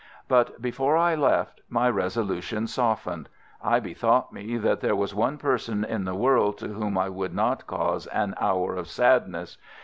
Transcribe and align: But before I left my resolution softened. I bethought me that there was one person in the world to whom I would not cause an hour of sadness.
But 0.27 0.59
before 0.59 0.97
I 0.97 1.13
left 1.13 1.61
my 1.69 1.87
resolution 1.87 2.65
softened. 2.65 3.29
I 3.63 3.79
bethought 3.79 4.33
me 4.33 4.57
that 4.57 4.79
there 4.81 4.95
was 4.95 5.13
one 5.13 5.37
person 5.37 5.83
in 5.85 6.05
the 6.05 6.15
world 6.15 6.57
to 6.57 6.69
whom 6.69 6.97
I 6.97 7.07
would 7.07 7.35
not 7.35 7.67
cause 7.67 8.07
an 8.07 8.33
hour 8.41 8.73
of 8.75 8.87
sadness. 8.87 9.59